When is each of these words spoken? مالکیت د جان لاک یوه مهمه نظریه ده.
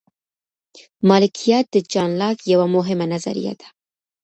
مالکیت 1.09 1.65
د 1.71 1.75
جان 1.91 2.09
لاک 2.21 2.37
یوه 2.53 2.67
مهمه 2.75 3.05
نظریه 3.13 3.53
ده. 3.59 3.67